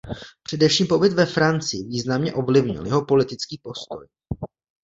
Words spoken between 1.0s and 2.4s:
ve Francii významně